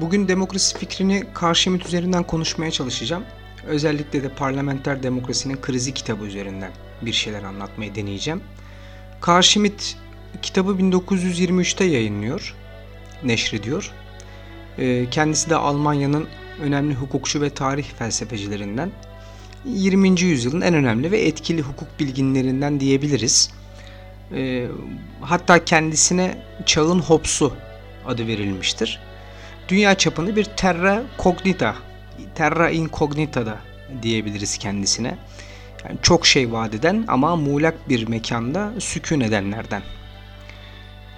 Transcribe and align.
Bugün 0.00 0.28
demokrasi 0.28 0.78
fikrini 0.78 1.24
Karşimit 1.34 1.86
üzerinden 1.86 2.22
konuşmaya 2.22 2.70
çalışacağım. 2.70 3.24
Özellikle 3.66 4.22
de 4.22 4.28
parlamenter 4.28 5.02
demokrasinin 5.02 5.60
krizi 5.60 5.94
kitabı 5.94 6.24
üzerinden 6.24 6.72
bir 7.02 7.12
şeyler 7.12 7.42
anlatmayı 7.42 7.94
deneyeceğim. 7.94 8.40
Karşimit 9.20 9.96
kitabı 10.42 10.70
1923'te 10.70 11.84
yayınlıyor, 11.84 12.54
neşrediyor. 13.22 13.90
Ee, 14.78 15.06
kendisi 15.10 15.50
de 15.50 15.56
Almanya'nın 15.56 16.28
önemli 16.60 16.94
hukukçu 16.94 17.40
ve 17.40 17.50
tarih 17.50 17.86
felsefecilerinden. 17.98 18.90
20. 19.64 20.20
yüzyılın 20.20 20.60
en 20.60 20.74
önemli 20.74 21.10
ve 21.10 21.20
etkili 21.20 21.62
hukuk 21.62 21.88
bilginlerinden 22.00 22.80
diyebiliriz. 22.80 23.50
Ee, 24.32 24.66
hatta 25.20 25.64
kendisine 25.64 26.38
çağın 26.66 27.00
Hobbes'u 27.00 27.52
adı 28.06 28.26
verilmiştir. 28.26 29.00
Dünya 29.68 29.94
çapında 29.94 30.36
bir 30.36 30.44
terra 30.44 31.02
cognita, 31.22 31.74
terra 32.34 32.70
incognita 32.70 33.46
da 33.46 33.58
diyebiliriz 34.02 34.58
kendisine. 34.58 35.18
Yani 35.84 35.98
çok 36.02 36.26
şey 36.26 36.52
vaat 36.52 36.74
eden 36.74 37.04
ama 37.08 37.36
muğlak 37.36 37.88
bir 37.88 38.08
mekanda 38.08 38.72
sükun 38.78 39.20
edenlerden. 39.20 39.82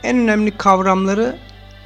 En 0.02 0.18
önemli 0.18 0.50
kavramları 0.50 1.38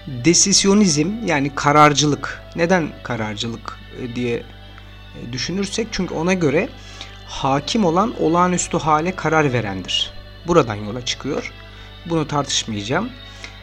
desisyonizm 0.06 1.10
yani 1.26 1.54
kararcılık. 1.54 2.42
Neden 2.56 2.88
kararcılık 3.02 3.78
e, 4.02 4.16
diye 4.16 4.36
e, 4.36 5.32
düşünürsek 5.32 5.88
çünkü 5.92 6.14
ona 6.14 6.34
göre 6.34 6.68
hakim 7.26 7.84
olan 7.84 8.14
olağanüstü 8.20 8.78
hale 8.78 9.16
karar 9.16 9.52
verendir. 9.52 10.12
Buradan 10.46 10.74
yola 10.74 11.04
çıkıyor. 11.04 11.52
Bunu 12.06 12.28
tartışmayacağım. 12.28 13.10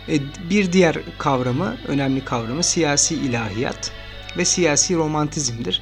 E, 0.09 0.19
bir 0.49 0.71
diğer 0.71 0.97
kavramı, 1.17 1.77
önemli 1.87 2.25
kavramı 2.25 2.63
siyasi 2.63 3.15
ilahiyat 3.15 3.91
ve 4.37 4.45
siyasi 4.45 4.95
romantizmdir. 4.95 5.81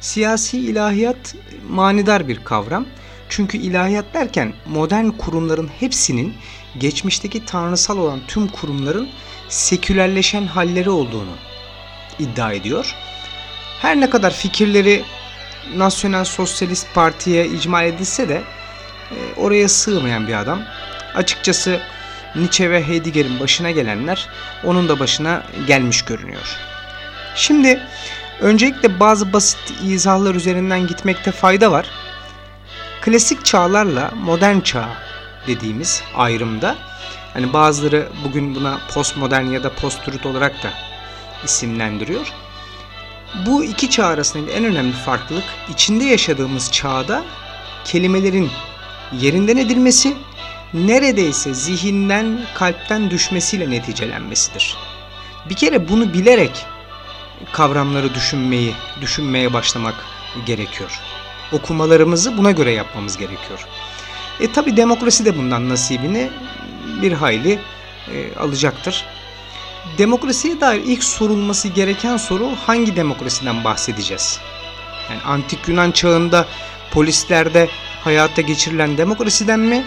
Siyasi 0.00 0.58
ilahiyat 0.58 1.34
manidar 1.68 2.28
bir 2.28 2.44
kavram. 2.44 2.86
Çünkü 3.28 3.58
ilahiyat 3.58 4.14
derken 4.14 4.52
modern 4.66 5.08
kurumların 5.08 5.70
hepsinin 5.80 6.34
geçmişteki 6.78 7.44
tanrısal 7.44 7.98
olan 7.98 8.20
tüm 8.28 8.48
kurumların 8.48 9.08
sekülerleşen 9.48 10.46
halleri 10.46 10.90
olduğunu 10.90 11.34
iddia 12.18 12.52
ediyor. 12.52 12.94
Her 13.80 14.00
ne 14.00 14.10
kadar 14.10 14.32
fikirleri 14.32 15.02
Nasyonel 15.76 16.24
Sosyalist 16.24 16.94
Parti'ye 16.94 17.46
icmal 17.46 17.86
edilse 17.86 18.28
de 18.28 18.42
e, 19.10 19.40
oraya 19.40 19.68
sığmayan 19.68 20.28
bir 20.28 20.40
adam. 20.40 20.62
Açıkçası 21.14 21.80
Nietzsche 22.36 22.70
ve 22.70 22.88
Heidegger'in 22.88 23.40
başına 23.40 23.70
gelenler 23.70 24.28
onun 24.64 24.88
da 24.88 24.98
başına 24.98 25.42
gelmiş 25.66 26.02
görünüyor. 26.02 26.56
Şimdi 27.34 27.80
öncelikle 28.40 29.00
bazı 29.00 29.32
basit 29.32 29.74
izahlar 29.84 30.34
üzerinden 30.34 30.86
gitmekte 30.86 31.32
fayda 31.32 31.72
var. 31.72 31.86
Klasik 33.00 33.44
çağlarla 33.44 34.10
modern 34.16 34.60
çağ 34.60 34.88
dediğimiz 35.46 36.02
ayrımda 36.16 36.76
hani 37.32 37.52
bazıları 37.52 38.08
bugün 38.24 38.54
buna 38.54 38.80
postmodern 38.94 39.46
ya 39.46 39.62
da 39.62 39.74
post 39.74 40.26
olarak 40.26 40.62
da 40.62 40.70
isimlendiriyor. 41.44 42.32
Bu 43.46 43.64
iki 43.64 43.90
çağ 43.90 44.06
arasındaki 44.06 44.52
en 44.52 44.64
önemli 44.64 44.92
farklılık 44.92 45.44
içinde 45.70 46.04
yaşadığımız 46.04 46.72
çağda 46.72 47.22
kelimelerin 47.84 48.50
yerinden 49.20 49.56
edilmesi 49.56 50.16
neredeyse 50.74 51.54
zihinden, 51.54 52.40
kalpten 52.54 53.10
düşmesiyle 53.10 53.70
neticelenmesidir. 53.70 54.76
Bir 55.48 55.54
kere 55.54 55.88
bunu 55.88 56.12
bilerek 56.12 56.66
kavramları 57.52 58.14
düşünmeyi, 58.14 58.74
düşünmeye 59.00 59.52
başlamak 59.52 59.94
gerekiyor. 60.46 61.00
Okumalarımızı 61.52 62.38
buna 62.38 62.50
göre 62.50 62.70
yapmamız 62.72 63.16
gerekiyor. 63.16 63.66
E 64.40 64.52
tabi 64.52 64.76
demokrasi 64.76 65.24
de 65.24 65.38
bundan 65.38 65.68
nasibini 65.68 66.30
bir 67.02 67.12
hayli 67.12 67.58
e, 68.14 68.38
alacaktır. 68.38 69.04
Demokrasiye 69.98 70.60
dair 70.60 70.82
ilk 70.84 71.04
sorulması 71.04 71.68
gereken 71.68 72.16
soru 72.16 72.48
hangi 72.66 72.96
demokrasiden 72.96 73.64
bahsedeceğiz? 73.64 74.40
Yani 75.10 75.22
antik 75.22 75.68
Yunan 75.68 75.90
çağında 75.90 76.46
polislerde 76.90 77.68
hayata 78.04 78.42
geçirilen 78.42 78.98
demokrasiden 78.98 79.60
mi 79.60 79.84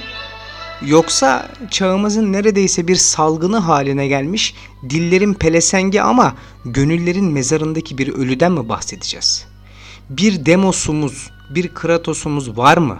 Yoksa 0.81 1.49
çağımızın 1.71 2.33
neredeyse 2.33 2.87
bir 2.87 2.95
salgını 2.95 3.57
haline 3.57 4.07
gelmiş 4.07 4.55
dillerin 4.89 5.33
pelesengi 5.33 6.01
ama 6.01 6.35
gönüllerin 6.65 7.25
mezarındaki 7.25 7.97
bir 7.97 8.13
ölüden 8.13 8.51
mi 8.51 8.69
bahsedeceğiz? 8.69 9.45
Bir 10.09 10.45
demosumuz, 10.45 11.31
bir 11.49 11.73
Kratos'umuz 11.73 12.57
var 12.57 12.77
mı? 12.77 12.99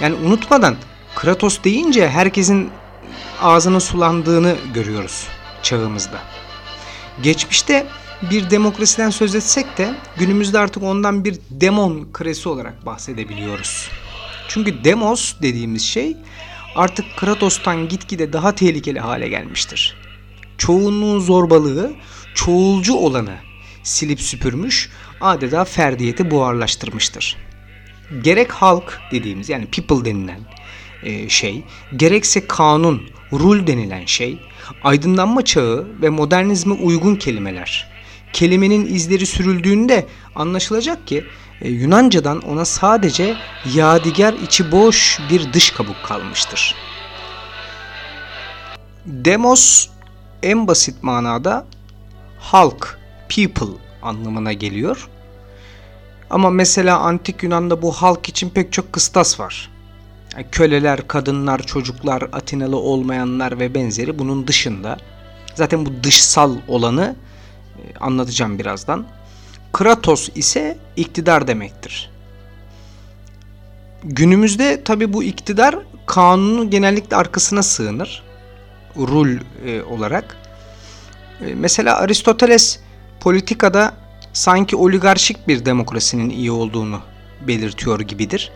Yani 0.00 0.14
unutmadan 0.14 0.76
Kratos 1.14 1.58
deyince 1.64 2.08
herkesin 2.08 2.70
ağzının 3.42 3.78
sulandığını 3.78 4.56
görüyoruz 4.74 5.26
çağımızda. 5.62 6.18
Geçmişte 7.22 7.86
bir 8.30 8.50
demokrasiden 8.50 9.10
söz 9.10 9.34
etsek 9.34 9.78
de 9.78 9.94
günümüzde 10.16 10.58
artık 10.58 10.82
ondan 10.82 11.24
bir 11.24 11.38
demon 11.50 12.12
kresi 12.12 12.48
olarak 12.48 12.86
bahsedebiliyoruz. 12.86 13.88
Çünkü 14.48 14.84
demos 14.84 15.34
dediğimiz 15.42 15.82
şey 15.82 16.16
artık 16.76 17.16
Kratos'tan 17.16 17.88
gitgide 17.88 18.32
daha 18.32 18.54
tehlikeli 18.54 19.00
hale 19.00 19.28
gelmiştir. 19.28 19.96
Çoğunluğun 20.58 21.20
zorbalığı, 21.20 21.92
çoğulcu 22.34 22.94
olanı 22.94 23.34
silip 23.82 24.20
süpürmüş, 24.20 24.90
adeta 25.20 25.64
ferdiyeti 25.64 26.30
buharlaştırmıştır. 26.30 27.36
Gerek 28.22 28.52
halk 28.52 29.00
dediğimiz 29.10 29.48
yani 29.48 29.66
people 29.66 30.04
denilen 30.04 30.40
e, 31.02 31.28
şey, 31.28 31.62
gerekse 31.96 32.46
kanun, 32.46 33.02
rul 33.32 33.66
denilen 33.66 34.06
şey, 34.06 34.38
aydınlanma 34.84 35.44
çağı 35.44 35.86
ve 36.02 36.10
modernizme 36.10 36.72
uygun 36.72 37.16
kelimeler. 37.16 37.93
Kelimenin 38.34 38.86
izleri 38.86 39.26
sürüldüğünde 39.26 40.06
anlaşılacak 40.34 41.06
ki 41.06 41.24
e, 41.60 41.70
Yunanca'dan 41.70 42.40
ona 42.40 42.64
sadece 42.64 43.36
yadigar 43.74 44.34
içi 44.34 44.72
boş 44.72 45.20
bir 45.30 45.52
dış 45.52 45.70
kabuk 45.70 45.96
kalmıştır. 46.04 46.74
Demos 49.06 49.88
en 50.42 50.66
basit 50.66 51.02
manada 51.02 51.66
halk, 52.38 52.98
people 53.28 53.76
anlamına 54.02 54.52
geliyor. 54.52 55.08
Ama 56.30 56.50
mesela 56.50 56.98
antik 56.98 57.42
Yunan'da 57.42 57.82
bu 57.82 57.92
halk 57.92 58.28
için 58.28 58.50
pek 58.50 58.72
çok 58.72 58.92
kıstas 58.92 59.40
var. 59.40 59.70
Yani 60.34 60.46
köleler, 60.52 61.08
kadınlar, 61.08 61.62
çocuklar, 61.62 62.22
Atinalı 62.32 62.76
olmayanlar 62.76 63.58
ve 63.58 63.74
benzeri 63.74 64.18
bunun 64.18 64.46
dışında. 64.46 64.96
Zaten 65.54 65.86
bu 65.86 65.90
dışsal 66.02 66.56
olanı 66.68 67.16
anlatacağım 68.00 68.58
birazdan. 68.58 69.06
Kratos 69.72 70.28
ise 70.34 70.78
iktidar 70.96 71.46
demektir. 71.46 72.10
Günümüzde 74.04 74.84
tabi 74.84 75.12
bu 75.12 75.24
iktidar 75.24 75.76
kanunu 76.06 76.70
genellikle 76.70 77.16
arkasına 77.16 77.62
sığınır. 77.62 78.22
Rul 78.96 79.38
e, 79.66 79.82
olarak. 79.82 80.36
E, 81.40 81.54
mesela 81.54 81.96
Aristoteles 81.96 82.78
politikada 83.20 83.94
sanki 84.32 84.76
oligarşik 84.76 85.48
bir 85.48 85.64
demokrasinin 85.64 86.30
iyi 86.30 86.50
olduğunu 86.50 87.00
belirtiyor 87.46 88.00
gibidir. 88.00 88.52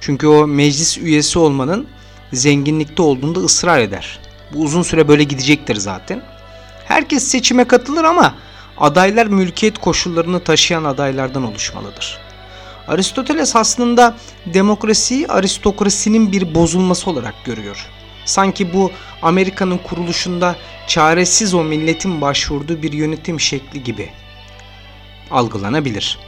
Çünkü 0.00 0.26
o 0.26 0.46
meclis 0.46 0.98
üyesi 0.98 1.38
olmanın 1.38 1.88
zenginlikte 2.32 3.02
olduğunda 3.02 3.40
ısrar 3.40 3.78
eder. 3.80 4.20
Bu 4.54 4.58
uzun 4.58 4.82
süre 4.82 5.08
böyle 5.08 5.24
gidecektir 5.24 5.76
zaten. 5.76 6.22
Herkes 6.84 7.24
seçime 7.24 7.64
katılır 7.64 8.04
ama 8.04 8.34
adaylar 8.80 9.26
mülkiyet 9.26 9.78
koşullarını 9.78 10.44
taşıyan 10.44 10.84
adaylardan 10.84 11.42
oluşmalıdır. 11.42 12.18
Aristoteles 12.88 13.56
aslında 13.56 14.16
demokrasiyi 14.46 15.28
aristokrasinin 15.28 16.32
bir 16.32 16.54
bozulması 16.54 17.10
olarak 17.10 17.34
görüyor. 17.44 17.86
Sanki 18.24 18.74
bu 18.74 18.90
Amerika'nın 19.22 19.78
kuruluşunda 19.78 20.56
çaresiz 20.86 21.54
o 21.54 21.64
milletin 21.64 22.20
başvurduğu 22.20 22.82
bir 22.82 22.92
yönetim 22.92 23.40
şekli 23.40 23.82
gibi 23.82 24.10
algılanabilir. 25.30 26.18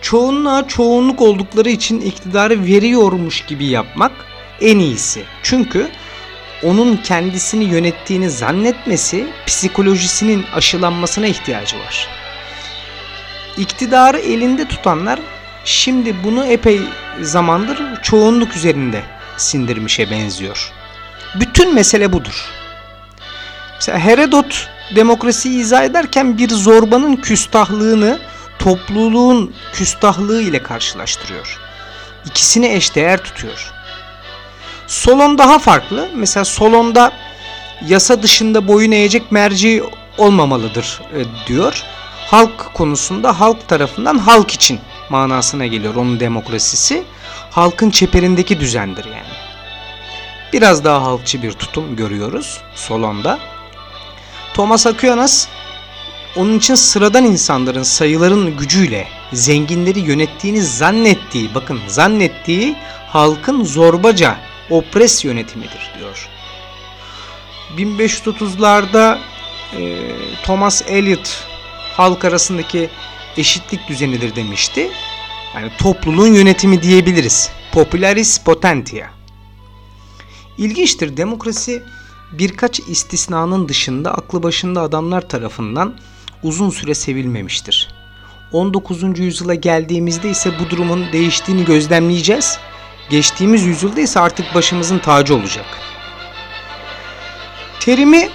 Çoğunluğa 0.00 0.68
çoğunluk 0.68 1.22
oldukları 1.22 1.70
için 1.70 2.00
iktidarı 2.00 2.64
veriyormuş 2.64 3.46
gibi 3.46 3.66
yapmak 3.66 4.12
en 4.60 4.78
iyisi. 4.78 5.22
Çünkü 5.42 5.90
onun 6.64 6.96
kendisini 6.96 7.64
yönettiğini 7.64 8.30
zannetmesi 8.30 9.26
psikolojisinin 9.46 10.44
aşılanmasına 10.54 11.26
ihtiyacı 11.26 11.78
var. 11.78 12.08
İktidarı 13.56 14.18
elinde 14.18 14.68
tutanlar 14.68 15.20
şimdi 15.64 16.24
bunu 16.24 16.46
epey 16.46 16.80
zamandır 17.22 18.02
çoğunluk 18.02 18.56
üzerinde 18.56 19.02
sindirmişe 19.36 20.10
benziyor. 20.10 20.72
Bütün 21.40 21.74
mesele 21.74 22.12
budur. 22.12 22.50
Mesela 23.74 23.98
Herodot 23.98 24.68
demokrasiyi 24.96 25.60
izah 25.60 25.84
ederken 25.84 26.38
bir 26.38 26.48
zorbanın 26.48 27.16
küstahlığını 27.16 28.18
topluluğun 28.58 29.54
küstahlığı 29.72 30.42
ile 30.42 30.62
karşılaştırıyor. 30.62 31.60
İkisini 32.26 32.66
eşdeğer 32.66 33.24
tutuyor. 33.24 33.72
Solon 34.86 35.38
daha 35.38 35.58
farklı. 35.58 36.08
Mesela 36.14 36.44
Solon'da 36.44 37.12
yasa 37.86 38.22
dışında 38.22 38.68
boyun 38.68 38.92
eğecek 38.92 39.22
merci 39.32 39.82
olmamalıdır 40.18 41.00
e, 41.16 41.46
diyor. 41.46 41.82
Halk 42.26 42.74
konusunda 42.74 43.40
halk 43.40 43.68
tarafından 43.68 44.18
halk 44.18 44.50
için 44.50 44.80
manasına 45.10 45.66
geliyor 45.66 45.94
onun 45.94 46.20
demokrasisi. 46.20 47.04
Halkın 47.50 47.90
çeperindeki 47.90 48.60
düzendir 48.60 49.04
yani. 49.04 49.34
Biraz 50.52 50.84
daha 50.84 51.02
halkçı 51.02 51.42
bir 51.42 51.52
tutum 51.52 51.96
görüyoruz 51.96 52.60
Solon'da. 52.74 53.38
Thomas 54.54 54.86
Aquinas 54.86 55.48
onun 56.36 56.58
için 56.58 56.74
sıradan 56.74 57.24
insanların 57.24 57.82
sayıların 57.82 58.56
gücüyle 58.56 59.08
zenginleri 59.32 60.00
yönettiğini 60.00 60.62
zannettiği, 60.62 61.54
bakın 61.54 61.80
zannettiği 61.86 62.76
halkın 63.06 63.64
zorbaca 63.64 64.36
opres 64.70 65.24
yönetimidir 65.24 65.90
diyor. 65.98 66.28
1530'larda 67.76 69.18
e, 69.76 70.10
Thomas 70.42 70.82
Eliot 70.88 71.44
halk 71.92 72.24
arasındaki 72.24 72.90
eşitlik 73.36 73.88
düzenidir 73.88 74.36
demişti. 74.36 74.90
Yani 75.54 75.70
topluluğun 75.78 76.34
yönetimi 76.34 76.82
diyebiliriz. 76.82 77.50
Popularis 77.72 78.38
potentia. 78.38 79.06
İlginçtir 80.58 81.16
demokrasi 81.16 81.82
birkaç 82.32 82.80
istisnanın 82.80 83.68
dışında 83.68 84.14
aklı 84.14 84.42
başında 84.42 84.82
adamlar 84.82 85.28
tarafından 85.28 85.94
uzun 86.42 86.70
süre 86.70 86.94
sevilmemiştir. 86.94 87.94
19. 88.52 89.18
yüzyıla 89.18 89.54
geldiğimizde 89.54 90.30
ise 90.30 90.52
bu 90.58 90.70
durumun 90.70 91.12
değiştiğini 91.12 91.64
gözlemleyeceğiz. 91.64 92.58
Geçtiğimiz 93.10 93.62
yüzyılda 93.62 94.00
ise 94.00 94.20
artık 94.20 94.54
başımızın 94.54 94.98
tacı 94.98 95.34
olacak. 95.34 95.66
Terimi 97.80 98.28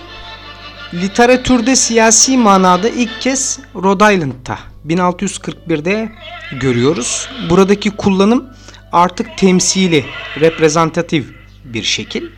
literatürde 0.94 1.76
siyasi 1.76 2.38
manada 2.38 2.90
ilk 2.90 3.22
kez 3.22 3.60
Rhode 3.76 4.16
Island'ta 4.16 4.60
1641'de 4.88 6.12
görüyoruz. 6.60 7.30
Buradaki 7.50 7.90
kullanım 7.90 8.46
artık 8.92 9.38
temsili, 9.38 10.06
reprezentatif 10.40 11.26
bir 11.66 11.84
şekil. 11.84 12.30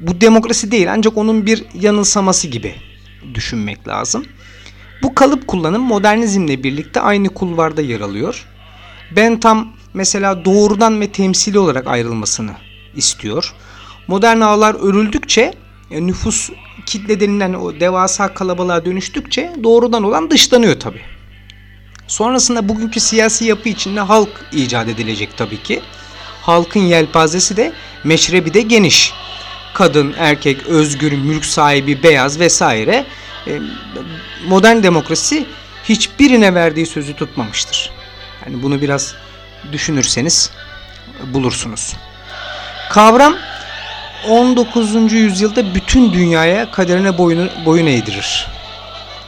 Bu 0.00 0.20
demokrasi 0.20 0.70
değil 0.70 0.92
ancak 0.92 1.16
onun 1.16 1.46
bir 1.46 1.64
yanılsaması 1.74 2.48
gibi 2.48 2.74
düşünmek 3.34 3.88
lazım. 3.88 4.24
Bu 5.02 5.14
kalıp 5.14 5.46
kullanım 5.46 5.82
modernizmle 5.82 6.62
birlikte 6.62 7.00
aynı 7.00 7.28
kulvarda 7.28 7.82
yer 7.82 8.00
alıyor. 8.00 8.46
Bentham 9.16 9.77
mesela 9.94 10.44
doğrudan 10.44 11.00
ve 11.00 11.12
temsili 11.12 11.58
olarak 11.58 11.86
ayrılmasını 11.86 12.52
istiyor. 12.96 13.54
Modern 14.08 14.40
ağlar 14.40 14.74
örüldükçe 14.74 15.54
e, 15.90 16.06
nüfus 16.06 16.50
kitle 16.86 17.20
denilen 17.20 17.52
o 17.52 17.80
devasa 17.80 18.34
kalabalığa 18.34 18.84
dönüştükçe 18.84 19.52
doğrudan 19.62 20.04
olan 20.04 20.30
dışlanıyor 20.30 20.80
tabi. 20.80 21.00
Sonrasında 22.06 22.68
bugünkü 22.68 23.00
siyasi 23.00 23.44
yapı 23.44 23.68
içinde 23.68 24.00
halk 24.00 24.28
icat 24.52 24.88
edilecek 24.88 25.36
tabii 25.36 25.62
ki. 25.62 25.80
Halkın 26.42 26.80
yelpazesi 26.80 27.56
de 27.56 27.72
meşrebi 28.04 28.54
de 28.54 28.60
geniş. 28.60 29.12
Kadın, 29.74 30.14
erkek, 30.18 30.66
özgür, 30.66 31.12
mülk 31.12 31.44
sahibi, 31.44 32.02
beyaz 32.02 32.40
vesaire 32.40 33.06
e, 33.46 33.60
modern 34.48 34.82
demokrasi 34.82 35.46
hiçbirine 35.84 36.54
verdiği 36.54 36.86
sözü 36.86 37.16
tutmamıştır. 37.16 37.90
Yani 38.46 38.62
bunu 38.62 38.80
biraz 38.80 39.14
düşünürseniz 39.72 40.50
bulursunuz. 41.32 41.96
Kavram 42.90 43.36
19. 44.28 45.12
yüzyılda 45.12 45.74
bütün 45.74 46.12
dünyaya 46.12 46.70
kaderine 46.70 47.18
boyun, 47.18 47.50
boyun 47.66 47.86
eğdirir. 47.86 48.46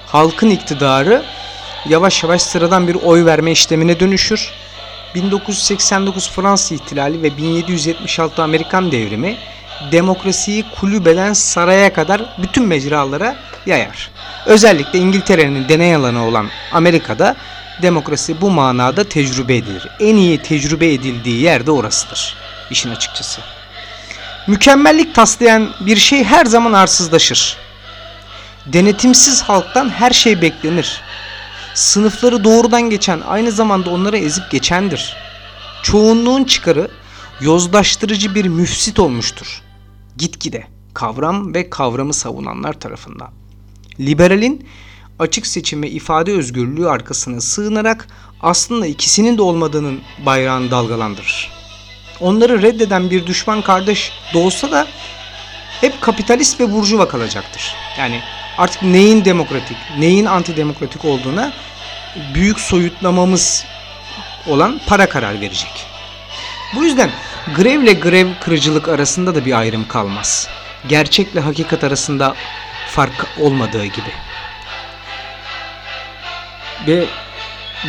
Halkın 0.06 0.50
iktidarı 0.50 1.23
yavaş 1.88 2.23
yavaş 2.23 2.43
sıradan 2.43 2.88
bir 2.88 2.94
oy 2.94 3.25
verme 3.25 3.53
işlemine 3.53 4.00
dönüşür. 4.00 4.50
1989 5.15 6.31
Fransız 6.31 6.73
ihtilali 6.73 7.23
ve 7.23 7.37
1776 7.37 8.43
Amerikan 8.43 8.93
devrimi 8.93 9.37
demokrasiyi 9.93 10.65
kulübeden 10.81 11.33
saraya 11.33 11.93
kadar 11.93 12.23
bütün 12.38 12.67
mecralara 12.67 13.37
yayar. 13.67 14.11
Özellikle 14.47 14.99
İngiltere'nin 14.99 15.69
deney 15.69 15.94
alanı 15.94 16.26
olan 16.26 16.49
Amerika'da 16.73 17.37
demokrasi 17.82 18.41
bu 18.41 18.50
manada 18.50 19.05
tecrübe 19.05 19.56
edilir. 19.56 19.88
En 20.00 20.17
iyi 20.17 20.43
tecrübe 20.43 20.93
edildiği 20.93 21.43
yer 21.43 21.67
de 21.67 21.71
orasıdır. 21.71 22.37
İşin 22.71 22.91
açıkçası. 22.91 23.41
Mükemmellik 24.47 25.15
taslayan 25.15 25.71
bir 25.81 25.97
şey 25.97 26.25
her 26.25 26.44
zaman 26.44 26.73
arsızlaşır. 26.73 27.56
Denetimsiz 28.67 29.43
halktan 29.43 29.88
her 29.88 30.11
şey 30.11 30.43
beklenir. 30.43 31.00
Sınıfları 31.75 32.44
doğrudan 32.44 32.91
geçen 32.91 33.21
aynı 33.21 33.53
zamanda 33.53 33.91
onları 33.91 34.19
ezip 34.19 34.50
geçendir. 34.50 35.17
Çoğunluğun 35.83 36.44
çıkarı 36.44 36.91
yozlaştırıcı 37.41 38.35
bir 38.35 38.44
müfsit 38.44 38.99
olmuştur. 38.99 39.62
Gitgide 40.17 40.67
kavram 40.94 41.55
ve 41.55 41.71
kavramı 41.71 42.15
savunanlar 42.15 42.73
tarafından. 42.73 43.29
Liberalin 44.00 44.69
açık 45.20 45.46
seçim 45.46 45.82
ve 45.82 45.90
ifade 45.90 46.32
özgürlüğü 46.32 46.88
arkasına 46.88 47.40
sığınarak 47.40 48.06
aslında 48.43 48.87
ikisinin 48.87 49.38
de 49.38 49.43
olmadığının 49.43 50.00
bayrağını 50.26 50.70
dalgalandırır. 50.70 51.50
Onları 52.20 52.62
reddeden 52.62 53.11
bir 53.11 53.26
düşman 53.26 53.62
kardeş 53.62 54.12
doğsa 54.34 54.70
da 54.70 54.87
hep 55.81 56.00
kapitalist 56.00 56.61
ve 56.61 56.72
burjuva 56.72 57.08
kalacaktır. 57.08 57.75
Yani 57.99 58.20
artık 58.58 58.82
neyin 58.82 59.25
demokratik, 59.25 59.76
neyin 59.99 60.25
antidemokratik 60.25 61.05
olduğuna 61.05 61.52
büyük 62.34 62.61
soyutlamamız 62.61 63.64
olan 64.46 64.81
para 64.87 65.08
karar 65.08 65.40
verecek. 65.40 65.87
Bu 66.76 66.84
yüzden 66.84 67.11
grevle 67.56 67.93
grev 67.93 68.28
kırıcılık 68.40 68.88
arasında 68.88 69.34
da 69.34 69.44
bir 69.44 69.58
ayrım 69.58 69.88
kalmaz. 69.88 70.49
Gerçekle 70.88 71.40
hakikat 71.40 71.84
arasında 71.84 72.34
fark 72.90 73.26
olmadığı 73.40 73.84
gibi. 73.84 74.30
Ve 76.87 77.05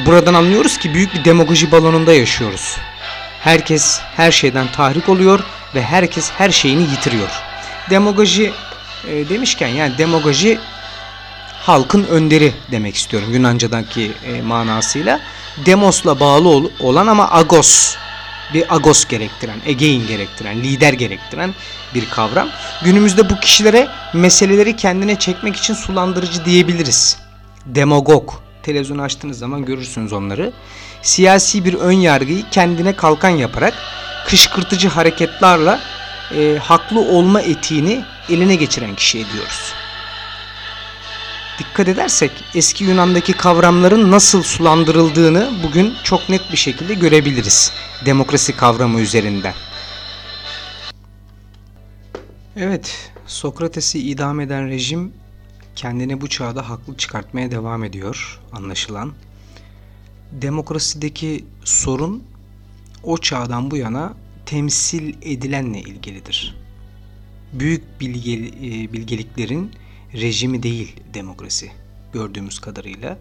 buradan 0.05 0.33
anlıyoruz 0.33 0.77
ki 0.77 0.93
büyük 0.93 1.13
bir 1.13 1.25
demagoji 1.25 1.71
balonunda 1.71 2.13
yaşıyoruz. 2.13 2.77
Herkes 3.39 4.01
her 4.15 4.31
şeyden 4.31 4.67
tahrik 4.71 5.09
oluyor 5.09 5.39
ve 5.75 5.83
herkes 5.83 6.31
her 6.31 6.49
şeyini 6.49 6.81
yitiriyor. 6.81 7.29
Demagoji 7.89 8.53
e, 9.07 9.29
demişken 9.29 9.67
yani 9.67 9.97
demagoji 9.97 10.59
halkın 11.61 12.03
önderi 12.03 12.53
demek 12.71 12.95
istiyorum 12.95 13.33
Yunanca'daki 13.33 14.11
e, 14.25 14.41
manasıyla. 14.41 15.19
Demos'la 15.65 16.19
bağlı 16.19 16.49
ol, 16.49 16.69
olan 16.79 17.07
ama 17.07 17.31
agos 17.31 17.95
bir 18.53 18.75
agos 18.75 19.05
gerektiren, 19.05 19.59
egein 19.65 20.07
gerektiren, 20.07 20.63
lider 20.63 20.93
gerektiren 20.93 21.53
bir 21.95 22.09
kavram. 22.09 22.49
Günümüzde 22.83 23.29
bu 23.29 23.39
kişilere 23.39 23.87
meseleleri 24.13 24.75
kendine 24.75 25.19
çekmek 25.19 25.55
için 25.55 25.73
sulandırıcı 25.73 26.45
diyebiliriz. 26.45 27.17
Demagog. 27.65 28.33
Televizyonu 28.63 29.01
açtığınız 29.01 29.39
zaman 29.39 29.65
görürsünüz 29.65 30.13
onları. 30.13 30.53
Siyasi 31.01 31.65
bir 31.65 31.73
ön 31.73 31.91
yargıyı 31.91 32.43
kendine 32.51 32.95
kalkan 32.95 33.29
yaparak 33.29 33.73
kışkırtıcı 34.27 34.87
hareketlerle 34.87 35.79
e, 36.35 36.57
haklı 36.57 36.99
olma 36.99 37.41
etiğini 37.41 38.03
eline 38.29 38.55
geçiren 38.55 38.95
kişi 38.95 39.19
ediyoruz. 39.19 39.73
Dikkat 41.59 41.87
edersek 41.87 42.31
eski 42.55 42.83
Yunan'daki 42.83 43.33
kavramların 43.33 44.11
nasıl 44.11 44.43
sulandırıldığını 44.43 45.49
bugün 45.63 45.93
çok 46.03 46.29
net 46.29 46.51
bir 46.51 46.57
şekilde 46.57 46.93
görebiliriz 46.93 47.71
demokrasi 48.05 48.55
kavramı 48.55 48.99
üzerinden. 48.99 49.53
Evet, 52.55 53.11
Sokrates'i 53.27 53.99
idam 53.99 54.39
eden 54.39 54.67
rejim 54.67 55.13
kendini 55.75 56.21
bu 56.21 56.27
çağda 56.27 56.69
haklı 56.69 56.97
çıkartmaya 56.97 57.51
devam 57.51 57.83
ediyor 57.83 58.39
anlaşılan. 58.51 59.13
Demokrasideki 60.31 61.45
sorun 61.63 62.23
o 63.03 63.17
çağdan 63.17 63.71
bu 63.71 63.77
yana 63.77 64.13
temsil 64.45 65.13
edilenle 65.21 65.79
ilgilidir. 65.79 66.55
Büyük 67.53 67.83
e, 67.83 68.93
bilgeliklerin 68.93 69.71
rejimi 70.13 70.63
değil 70.63 70.95
demokrasi 71.13 71.71
gördüğümüz 72.13 72.59
kadarıyla. 72.59 73.17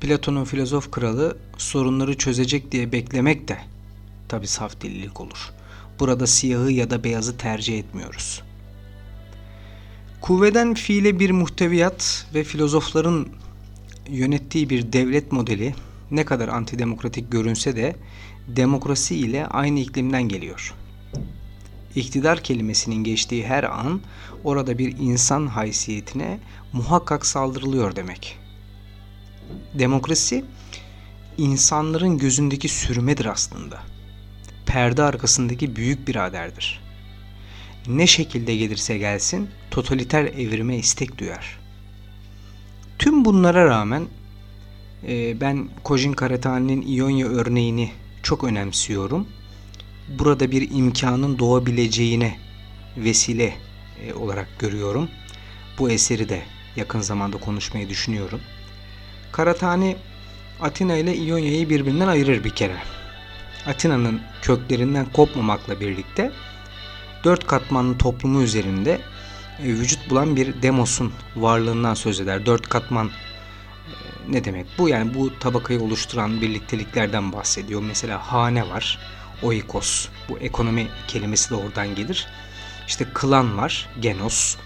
Platon'un 0.00 0.44
filozof 0.44 0.90
kralı 0.90 1.36
sorunları 1.58 2.18
çözecek 2.18 2.72
diye 2.72 2.92
beklemek 2.92 3.48
de 3.48 3.58
tabi 4.28 4.46
saf 4.46 4.82
delilik 4.82 5.20
olur. 5.20 5.52
Burada 6.00 6.26
siyahı 6.26 6.72
ya 6.72 6.90
da 6.90 7.04
beyazı 7.04 7.36
tercih 7.36 7.78
etmiyoruz. 7.78 8.42
Kuvveden 10.22 10.74
fiile 10.74 11.18
bir 11.18 11.30
muhteviyat 11.30 12.26
ve 12.34 12.44
filozofların 12.44 13.28
yönettiği 14.08 14.70
bir 14.70 14.92
devlet 14.92 15.32
modeli 15.32 15.74
ne 16.10 16.24
kadar 16.24 16.48
antidemokratik 16.48 17.32
görünse 17.32 17.76
de 17.76 17.96
demokrasi 18.48 19.16
ile 19.16 19.46
aynı 19.46 19.80
iklimden 19.80 20.22
geliyor. 20.22 20.74
İktidar 21.94 22.42
kelimesinin 22.42 23.04
geçtiği 23.04 23.46
her 23.46 23.64
an 23.64 24.00
orada 24.44 24.78
bir 24.78 24.96
insan 24.98 25.46
haysiyetine 25.46 26.40
muhakkak 26.72 27.26
saldırılıyor 27.26 27.96
demek. 27.96 28.38
Demokrasi 29.74 30.44
insanların 31.38 32.18
gözündeki 32.18 32.68
sürmedir 32.68 33.26
aslında. 33.26 33.80
Perde 34.66 35.02
arkasındaki 35.02 35.76
büyük 35.76 36.08
biraderdir. 36.08 36.91
Ne 37.86 38.06
şekilde 38.06 38.56
gelirse 38.56 38.98
gelsin 38.98 39.48
totaliter 39.70 40.24
evrime 40.24 40.76
istek 40.76 41.18
duyar. 41.18 41.58
Tüm 42.98 43.24
bunlara 43.24 43.64
rağmen 43.64 44.06
e, 45.08 45.40
ben 45.40 45.68
Kojin 45.84 46.12
Karatani'nin 46.12 46.96
İonya 46.96 47.26
örneğini 47.26 47.90
çok 48.22 48.44
önemsiyorum. 48.44 49.28
Burada 50.18 50.50
bir 50.50 50.70
imkanın 50.70 51.38
doğabileceğine 51.38 52.38
vesile 52.96 53.54
e, 54.06 54.14
olarak 54.14 54.48
görüyorum. 54.58 55.08
Bu 55.78 55.90
eseri 55.90 56.28
de 56.28 56.42
yakın 56.76 57.00
zamanda 57.00 57.36
konuşmayı 57.36 57.88
düşünüyorum. 57.88 58.40
Karatani 59.32 59.96
Atina 60.60 60.96
ile 60.96 61.16
İonya'yı 61.16 61.70
birbirinden 61.70 62.08
ayırır 62.08 62.44
bir 62.44 62.50
kere. 62.50 62.76
Atina'nın 63.66 64.20
köklerinden 64.42 65.06
kopmamakla 65.12 65.80
birlikte 65.80 66.32
dört 67.24 67.46
katmanlı 67.46 67.98
toplumu 67.98 68.42
üzerinde 68.42 69.00
e, 69.58 69.64
vücut 69.64 70.10
bulan 70.10 70.36
bir 70.36 70.62
demosun 70.62 71.12
varlığından 71.36 71.94
söz 71.94 72.20
eder. 72.20 72.46
Dört 72.46 72.68
katman 72.68 73.06
e, 73.06 73.12
ne 74.28 74.44
demek 74.44 74.66
bu? 74.78 74.88
Yani 74.88 75.14
bu 75.14 75.38
tabakayı 75.38 75.80
oluşturan 75.80 76.40
birlikteliklerden 76.40 77.32
bahsediyor. 77.32 77.82
Mesela 77.82 78.32
hane 78.32 78.68
var, 78.68 78.98
oikos. 79.42 80.08
Bu 80.28 80.38
ekonomi 80.38 80.88
kelimesi 81.08 81.50
de 81.50 81.54
oradan 81.54 81.94
gelir. 81.94 82.26
İşte 82.86 83.06
klan 83.14 83.58
var, 83.58 83.88
genos. 84.00 84.56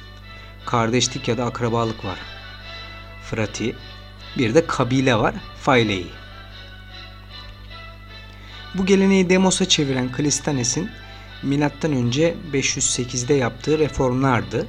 Kardeşlik 0.66 1.28
ya 1.28 1.38
da 1.38 1.44
akrabalık 1.44 2.04
var. 2.04 2.18
Frati. 3.22 3.76
Bir 4.38 4.54
de 4.54 4.66
kabile 4.66 5.16
var, 5.16 5.34
failei. 5.60 6.06
Bu 8.74 8.86
geleneği 8.86 9.30
Demos'a 9.30 9.68
çeviren 9.68 10.12
Klistanes'in 10.12 10.90
milattan 11.42 11.92
önce 11.92 12.34
508'de 12.52 13.34
yaptığı 13.34 13.78
reformlardı. 13.78 14.66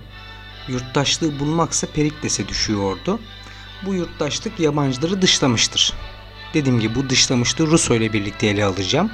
Yurttaşlığı 0.67 1.39
bulmaksa 1.39 1.87
Perikles'e 1.87 2.47
düşüyordu. 2.47 3.19
Bu 3.85 3.93
yurttaşlık 3.93 4.59
yabancıları 4.59 5.21
dışlamıştır. 5.21 5.93
Dediğim 6.53 6.79
gibi 6.79 6.95
bu 6.95 7.09
dışlamıştı. 7.09 7.67
Russo 7.67 7.95
ile 7.95 8.13
birlikte 8.13 8.47
ele 8.47 8.65
alacağım. 8.65 9.11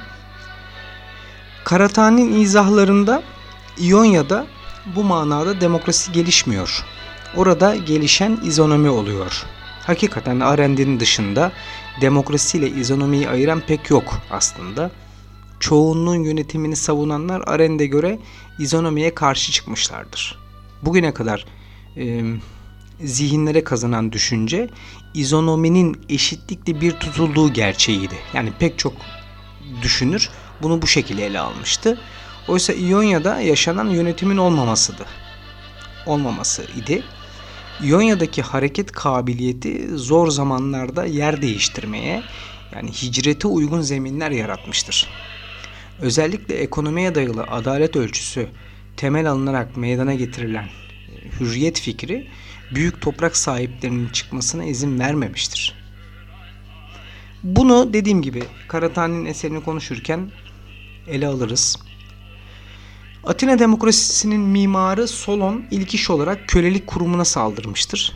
Karatani'nin 1.64 2.40
izahlarında 2.40 3.22
İonya'da 3.78 4.46
bu 4.86 5.04
manada 5.04 5.60
demokrasi 5.60 6.12
gelişmiyor. 6.12 6.84
Orada 7.36 7.76
gelişen 7.76 8.38
izonomi 8.44 8.90
oluyor. 8.90 9.44
Hakikaten 9.86 10.40
Arendt'in 10.40 11.00
dışında 11.00 11.52
demokrasi 12.00 12.58
ile 12.58 12.70
izonomiyi 12.70 13.28
ayıran 13.28 13.60
pek 13.60 13.90
yok 13.90 14.20
aslında. 14.30 14.90
Çoğunluğun 15.64 16.24
yönetimini 16.24 16.76
savunanlar 16.76 17.42
Arendt'e 17.46 17.86
göre 17.86 18.18
izonomiye 18.58 19.14
karşı 19.14 19.52
çıkmışlardır. 19.52 20.38
Bugüne 20.82 21.14
kadar 21.14 21.46
e, 21.96 22.22
zihinlere 23.00 23.64
kazanan 23.64 24.12
düşünce 24.12 24.70
izonominin 25.14 26.00
eşitlikle 26.08 26.80
bir 26.80 26.92
tutulduğu 26.92 27.52
gerçeğiydi. 27.52 28.14
Yani 28.34 28.52
pek 28.58 28.78
çok 28.78 28.92
düşünür 29.82 30.30
bunu 30.62 30.82
bu 30.82 30.86
şekilde 30.86 31.26
ele 31.26 31.40
almıştı. 31.40 32.00
Oysa 32.48 32.72
İonya'da 32.72 33.40
yaşanan 33.40 33.90
yönetimin 33.90 34.36
olmamasıydı. 34.36 35.06
Olmaması 36.06 36.66
idi. 36.76 37.02
İonya'daki 37.82 38.42
hareket 38.42 38.92
kabiliyeti 38.92 39.98
zor 39.98 40.30
zamanlarda 40.30 41.04
yer 41.04 41.42
değiştirmeye 41.42 42.22
yani 42.74 42.92
hicrete 42.92 43.48
uygun 43.48 43.80
zeminler 43.80 44.30
yaratmıştır. 44.30 45.08
Özellikle 46.00 46.54
ekonomiye 46.54 47.14
dayalı 47.14 47.42
adalet 47.42 47.96
ölçüsü 47.96 48.48
temel 48.96 49.30
alınarak 49.30 49.76
meydana 49.76 50.14
getirilen 50.14 50.64
e, 50.64 50.68
hürriyet 51.40 51.80
fikri 51.80 52.28
büyük 52.74 53.00
toprak 53.00 53.36
sahiplerinin 53.36 54.08
çıkmasına 54.08 54.64
izin 54.64 54.98
vermemiştir. 54.98 55.74
Bunu 57.42 57.92
dediğim 57.92 58.22
gibi 58.22 58.42
Karatani'nin 58.68 59.24
eserini 59.24 59.62
konuşurken 59.62 60.30
ele 61.08 61.26
alırız. 61.26 61.78
Atina 63.24 63.58
demokrasisinin 63.58 64.40
mimarı 64.40 65.08
Solon 65.08 65.64
ilk 65.70 65.94
iş 65.94 66.10
olarak 66.10 66.48
kölelik 66.48 66.86
kurumuna 66.86 67.24
saldırmıştır. 67.24 68.12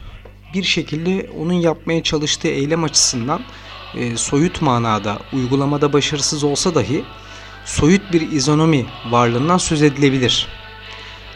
Bir 0.54 0.62
şekilde 0.62 1.30
onun 1.38 1.52
yapmaya 1.52 2.02
çalıştığı 2.02 2.48
eylem 2.48 2.84
açısından 2.84 3.42
e, 3.94 4.16
soyut 4.16 4.62
manada 4.62 5.18
uygulamada 5.32 5.92
başarısız 5.92 6.44
olsa 6.44 6.74
dahi 6.74 7.04
soyut 7.68 8.12
bir 8.12 8.32
izonomi 8.32 8.86
varlığından 9.10 9.58
söz 9.58 9.82
edilebilir. 9.82 10.48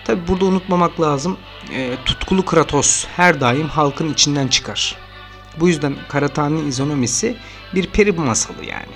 Tabi 0.05 0.29
burada 0.29 0.45
unutmamak 0.45 1.01
lazım 1.01 1.39
e, 1.75 1.97
tutkulu 2.05 2.45
Kratos 2.45 3.07
her 3.17 3.41
daim 3.41 3.69
halkın 3.69 4.13
içinden 4.13 4.49
çıkar. 4.49 4.97
Bu 5.61 5.69
yüzden 5.69 5.97
Karatani 6.09 6.69
izonomisi 6.69 7.37
bir 7.75 7.87
peri 7.87 8.13
masalı 8.13 8.65
yani. 8.65 8.95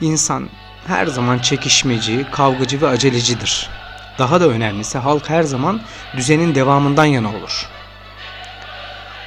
İnsan 0.00 0.48
her 0.86 1.06
zaman 1.06 1.38
çekişmeci, 1.38 2.26
kavgacı 2.32 2.80
ve 2.80 2.88
acelecidir. 2.88 3.70
Daha 4.18 4.40
da 4.40 4.48
önemlisi 4.48 4.98
halk 4.98 5.30
her 5.30 5.42
zaman 5.42 5.80
düzenin 6.16 6.54
devamından 6.54 7.04
yana 7.04 7.28
olur. 7.28 7.66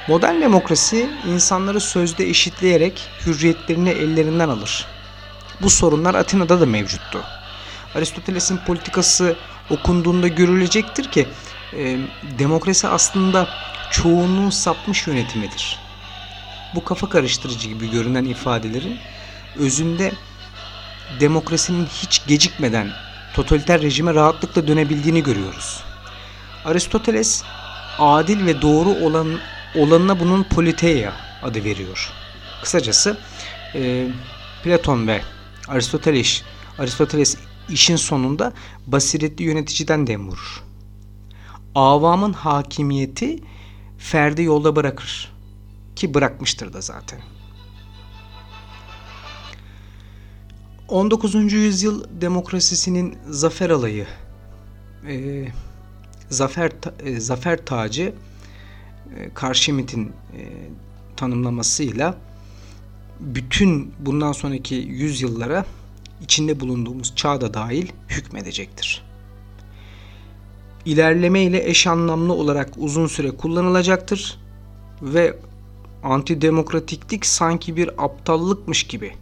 Modern 0.08 0.40
demokrasi 0.40 1.10
insanları 1.28 1.80
sözde 1.80 2.28
eşitleyerek 2.28 3.08
hürriyetlerini 3.26 3.90
ellerinden 3.90 4.48
alır. 4.48 4.86
Bu 5.62 5.70
sorunlar 5.70 6.14
Atina'da 6.14 6.60
da 6.60 6.66
mevcuttu. 6.66 7.24
Aristoteles'in 7.94 8.56
politikası 8.56 9.36
okunduğunda 9.70 10.28
görülecektir 10.28 11.10
ki 11.10 11.28
e, 11.72 11.98
demokrasi 12.38 12.88
aslında 12.88 13.48
çoğunluğun 13.90 14.50
sapmış 14.50 15.06
yönetimidir. 15.06 15.78
Bu 16.74 16.84
kafa 16.84 17.08
karıştırıcı 17.08 17.68
gibi 17.68 17.90
görünen 17.90 18.24
ifadelerin 18.24 18.98
özünde 19.56 20.12
demokrasinin 21.20 21.86
hiç 21.86 22.26
gecikmeden 22.26 22.90
totaliter 23.34 23.82
rejime 23.82 24.14
rahatlıkla 24.14 24.68
dönebildiğini 24.68 25.22
görüyoruz. 25.22 25.84
Aristoteles 26.64 27.42
adil 27.98 28.46
ve 28.46 28.62
doğru 28.62 28.88
olan 28.88 29.38
olanına 29.74 30.20
bunun 30.20 30.42
politeia 30.42 31.12
adı 31.42 31.64
veriyor. 31.64 32.12
Kısacası 32.62 33.16
e, 33.74 34.06
Platon 34.64 35.06
ve 35.06 35.22
Aristoteles 35.68 36.42
Aristoteles 36.78 37.36
işin 37.68 37.96
sonunda 37.96 38.52
basiretli 38.86 39.44
yöneticiden 39.44 40.06
dem 40.06 40.28
vurur. 40.28 40.62
Avamın 41.74 42.32
hakimiyeti 42.32 43.38
ferdi 43.98 44.42
yolda 44.42 44.76
bırakır 44.76 45.32
ki 45.96 46.14
bırakmıştır 46.14 46.72
da 46.72 46.80
zaten. 46.80 47.20
19. 50.88 51.52
yüzyıl 51.52 52.04
demokrasisinin 52.20 53.18
zafer 53.30 53.70
alayı, 53.70 54.06
e, 55.08 55.46
zafer 56.28 56.72
e, 57.04 57.20
zafer 57.20 57.64
tacı 57.64 58.14
e, 59.16 59.34
Karşimit'in 59.34 60.12
e, 60.36 60.40
tanımlamasıyla 61.16 62.16
bütün 63.22 63.92
bundan 63.98 64.32
sonraki 64.32 64.74
yüzyıllara 64.74 65.64
içinde 66.22 66.60
bulunduğumuz 66.60 67.16
çağda 67.16 67.54
dahil 67.54 67.88
hükmedecektir. 68.08 69.02
İlerleme 70.84 71.42
ile 71.42 71.68
eş 71.68 71.86
anlamlı 71.86 72.32
olarak 72.32 72.70
uzun 72.76 73.06
süre 73.06 73.30
kullanılacaktır 73.30 74.38
ve 75.02 75.36
antidemokratiklik 76.02 77.26
sanki 77.26 77.76
bir 77.76 78.04
aptallıkmış 78.04 78.82
gibi 78.82 79.12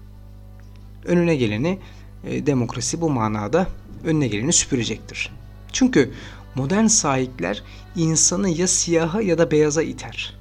önüne 1.05 1.37
geleni 1.37 1.79
e, 2.25 2.47
demokrasi 2.47 3.01
bu 3.01 3.11
manada 3.11 3.67
önüne 4.05 4.29
geleni 4.29 4.53
süpürecektir. 4.53 5.33
Çünkü 5.73 6.13
modern 6.55 6.87
sahipler 6.87 7.63
insanı 7.97 8.49
ya 8.49 8.69
siyaha 8.69 9.23
ya 9.23 9.39
da 9.39 9.51
beyaza 9.51 9.83
iter. 9.83 10.40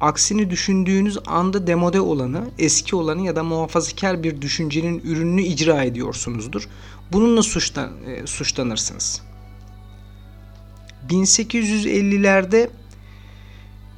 Aksini 0.00 0.50
düşündüğünüz 0.50 1.18
anda 1.26 1.66
demode 1.66 2.00
olanı, 2.00 2.44
eski 2.58 2.96
olanı 2.96 3.26
ya 3.26 3.36
da 3.36 3.44
muhafazakar 3.44 4.22
bir 4.22 4.42
düşüncenin 4.42 5.00
ürününü 5.04 5.42
icra 5.42 5.84
ediyorsunuzdur. 5.84 6.68
Bununla 7.12 7.42
suçlan, 7.42 7.90
e, 8.06 8.26
suçlanırsınız. 8.26 9.22
1850'lerde 11.08 12.70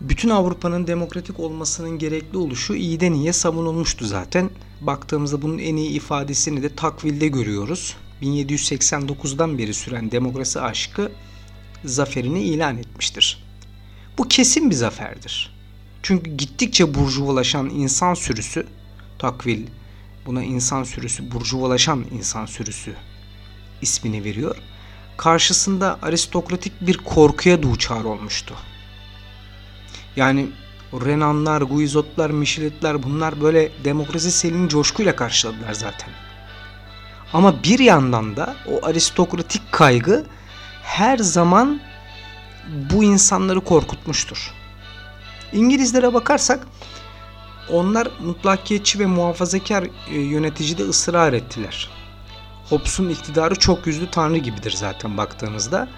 bütün 0.01 0.29
Avrupa'nın 0.29 0.87
demokratik 0.87 1.41
olmasının 1.41 1.99
gerekli 1.99 2.39
oluşu 2.39 2.75
iyiden 2.75 3.13
iyiye 3.13 3.33
savunulmuştu 3.33 4.07
zaten. 4.07 4.51
Baktığımızda 4.81 5.43
bunun 5.43 5.59
en 5.59 5.77
iyi 5.77 5.91
ifadesini 5.91 6.63
de 6.63 6.77
Takvil'de 6.77 7.29
görüyoruz. 7.29 7.97
1789'dan 8.23 9.59
beri 9.59 9.75
süren 9.75 10.11
demokrasi 10.11 10.61
aşkı 10.61 11.13
zaferini 11.85 12.43
ilan 12.43 12.79
etmiştir. 12.79 13.45
Bu 14.19 14.29
kesin 14.29 14.71
bir 14.71 14.75
zaferdir. 14.75 15.62
Çünkü 16.03 16.31
gittikçe 16.31 16.95
burjuvalaşan 16.95 17.71
insan 17.71 18.15
sürüsü, 18.15 18.67
Takvil 19.19 19.67
buna 20.27 20.43
insan 20.43 20.85
sürüsü, 20.85 21.33
burjuvalaşan 21.33 22.05
insan 22.13 22.47
sürüsü 22.47 22.95
ismini 23.83 24.25
veriyor. 24.25 24.57
Karşısında 25.17 25.99
aristokratik 26.03 26.73
bir 26.81 26.97
korkuya 26.97 27.63
duçar 27.63 28.05
olmuştu. 28.05 28.55
Yani 30.17 30.47
Renanlar, 30.93 31.63
Guizotlar, 31.63 32.31
Micheletler 32.31 33.03
bunlar 33.03 33.41
böyle 33.41 33.73
demokrasi 33.85 34.33
selini 34.33 34.69
coşkuyla 34.69 35.17
karşıladılar 35.17 35.73
zaten. 35.73 36.11
Ama 37.33 37.63
bir 37.63 37.79
yandan 37.79 38.37
da 38.37 38.57
o 38.69 38.87
aristokratik 38.87 39.73
kaygı 39.73 40.27
her 40.83 41.19
zaman 41.19 41.81
bu 42.69 43.05
insanları 43.05 43.61
korkutmuştur. 43.61 44.62
İngilizlere 45.53 46.15
bakarsak 46.15 46.67
onlar 47.69 48.09
mutlakiyetçi 48.21 48.99
ve 48.99 49.07
muhafazakar 49.07 49.85
e, 50.11 50.21
yöneticide 50.21 50.83
ısrar 50.83 51.33
ettiler. 51.33 51.91
Hobbes'un 52.69 53.09
iktidarı 53.09 53.55
çok 53.55 53.87
yüzlü 53.87 54.11
tanrı 54.11 54.39
gibidir 54.39 54.71
zaten 54.71 55.17
baktığınızda. 55.17 55.89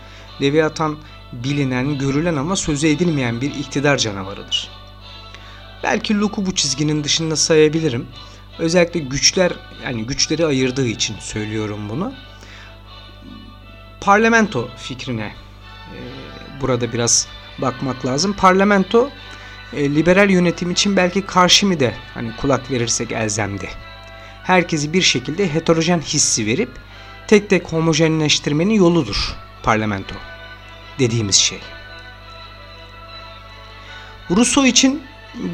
Leviathan 0.43 0.97
bilinen, 1.33 1.99
görülen 1.99 2.37
ama 2.37 2.57
sözü 2.57 2.89
edilmeyen 2.89 3.41
bir 3.41 3.55
iktidar 3.55 3.99
canavarıdır. 3.99 4.71
Belki 5.83 6.21
Luke'u 6.21 6.47
bu 6.47 6.55
çizginin 6.55 7.05
dışında 7.05 7.37
sayabilirim. 7.37 8.07
Özellikle 8.59 9.01
güçler 9.01 9.53
yani 9.85 10.07
güçleri 10.07 10.47
ayırdığı 10.47 10.87
için 10.87 11.17
söylüyorum 11.21 11.89
bunu. 11.89 12.13
Parlamento 14.01 14.69
fikrine 14.77 15.33
e, 15.95 16.01
burada 16.61 16.93
biraz 16.93 17.29
bakmak 17.59 18.07
lazım. 18.07 18.33
Parlamento 18.33 19.11
e, 19.77 19.95
liberal 19.95 20.31
yönetim 20.31 20.71
için 20.71 20.97
belki 20.97 21.23
karşı 21.23 21.67
mı 21.67 21.81
de 21.81 21.95
hani 22.15 22.37
kulak 22.37 22.71
verirsek 22.71 23.13
elzemdi. 23.13 23.69
Herkesi 24.43 24.93
bir 24.93 25.03
şekilde 25.03 25.55
heterojen 25.55 26.01
hissi 26.01 26.47
verip 26.47 26.71
tek 27.27 27.51
tek 27.51 27.73
homojenleştirmenin 27.73 28.75
yoludur 28.75 29.37
parlamento 29.63 30.15
dediğimiz 30.99 31.37
şey. 31.37 31.59
Rousseau 34.31 34.67
için 34.67 35.03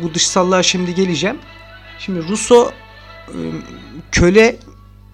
bu 0.02 0.14
dışsallığa 0.14 0.62
şimdi 0.62 0.94
geleceğim. 0.94 1.38
Şimdi 1.98 2.28
Rousseau 2.28 2.72
e, 3.28 3.38
köle 4.12 4.58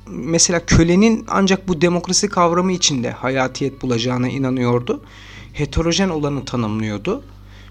mesela 0.06 0.66
kölenin 0.66 1.24
ancak 1.28 1.68
bu 1.68 1.80
demokrasi 1.80 2.28
kavramı 2.28 2.72
içinde 2.72 3.10
hayatiyet 3.10 3.82
bulacağına 3.82 4.28
inanıyordu. 4.28 5.02
Heterojen 5.52 6.08
olanı 6.08 6.44
tanımlıyordu. 6.44 7.22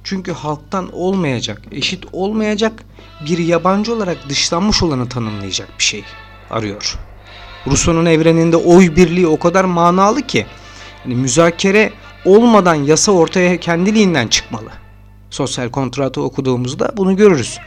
Çünkü 0.06 0.32
halktan 0.32 0.90
olmayacak, 0.94 1.62
eşit 1.72 2.06
olmayacak 2.12 2.84
bir 3.26 3.38
yabancı 3.38 3.94
olarak 3.94 4.30
dışlanmış 4.30 4.84
olanı 4.84 5.10
tanımlayacak 5.10 5.70
bir 5.80 5.84
şey 5.84 6.04
arıyor. 6.50 6.96
Rousseau'nun 7.68 8.06
evreninde 8.06 8.58
oy 8.58 8.96
birliği 8.96 9.28
o 9.28 9.40
kadar 9.40 9.66
manalı 9.66 10.22
ki 10.22 10.46
yani 11.06 11.16
müzakere 11.16 11.92
olmadan 12.26 12.76
yasa 12.76 13.12
ortaya 13.12 13.60
kendiliğinden 13.60 14.28
çıkmalı. 14.28 14.70
Sosyal 15.30 15.70
kontratı 15.70 16.22
okuduğumuzda 16.22 16.92
bunu 16.98 17.16
görürüz. 17.16 17.60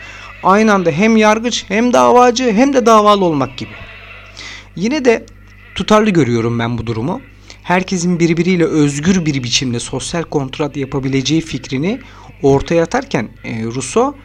Aynı 0.43 0.73
anda 0.73 0.91
hem 0.91 1.17
yargıç 1.17 1.65
hem 1.69 1.93
davacı 1.93 2.53
hem 2.53 2.73
de 2.73 2.87
davalı 2.87 3.25
olmak 3.25 3.59
gibi. 3.59 3.73
Yine 4.77 5.05
de 5.05 5.27
tutarlı 5.75 6.11
görüyorum 6.11 6.59
ben 6.59 6.79
bu 6.79 6.87
durumu. 6.87 7.21
Herkesin 7.63 8.21
birbiriyle 8.21 8.65
özgür 8.65 9.27
bir 9.27 9.43
biçimde 9.43 9.81
sosyal 9.81 10.23
kontrat 10.23 10.77
yapabileceği 10.77 11.41
fikrini 11.41 12.01
ortaya 12.43 12.83
atarken 12.83 13.29
e, 13.45 13.65
Rousseau 13.65 14.17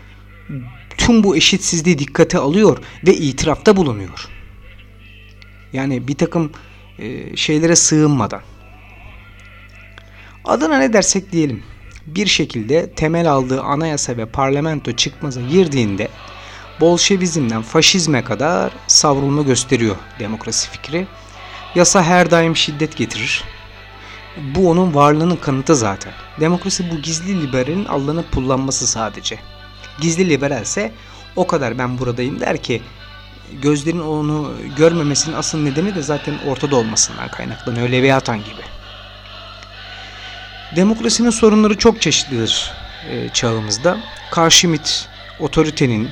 tüm 0.97 1.23
bu 1.23 1.36
eşitsizliği 1.36 1.99
dikkate 1.99 2.38
alıyor 2.38 2.78
ve 3.08 3.13
itirafta 3.13 3.76
bulunuyor. 3.78 4.28
Yani 5.73 6.08
bir 6.08 6.15
takım 6.15 6.52
e, 6.99 7.36
şeylere 7.36 7.76
sığınmadan. 7.76 8.41
Adına 10.45 10.78
ne 10.78 10.93
dersek 10.93 11.32
diyelim 11.32 11.63
bir 12.08 12.28
şekilde 12.28 12.89
temel 12.89 13.32
aldığı 13.32 13.62
anayasa 13.62 14.17
ve 14.17 14.26
parlamento 14.26 14.91
çıkmaza 14.91 15.41
girdiğinde 15.41 16.08
Bolşevizmden 16.80 17.62
faşizme 17.62 18.23
kadar 18.23 18.73
savrulma 18.88 19.41
gösteriyor 19.41 19.95
demokrasi 20.19 20.69
fikri. 20.69 21.08
Yasa 21.76 22.04
her 22.04 22.32
daim 22.32 22.56
şiddet 22.56 22.97
getirir. 22.97 23.43
Bu 24.38 24.69
onun 24.69 24.93
varlığının 24.93 25.36
kanıtı 25.36 25.76
zaten. 25.76 26.13
Demokrasi 26.39 26.91
bu 26.91 27.02
gizli 27.02 27.48
liberalin 27.48 27.86
allanıp 27.86 28.32
pullanması 28.32 28.88
sadece. 28.88 29.39
Gizli 30.00 30.30
liberalse 30.30 30.91
o 31.36 31.48
kadar 31.48 31.78
ben 31.78 32.00
buradayım 32.00 32.39
der 32.39 32.58
ki 32.58 32.82
gözlerin 33.62 34.00
onu 34.00 34.52
görmemesinin 34.78 35.36
asıl 35.36 35.58
nedeni 35.58 35.96
de 35.96 36.02
zaten 36.02 36.36
ortada 36.48 36.76
olmasından 36.76 37.28
kaynaklanıyor 37.28 37.89
Leviathan 37.89 38.38
gibi. 38.38 38.62
Demokrasinin 40.76 41.30
sorunları 41.30 41.78
çok 41.78 42.02
çeşitlidir 42.02 42.72
e, 43.10 43.30
çağımızda. 43.30 43.98
Karşimit 44.32 45.10
otoritenin 45.39 46.10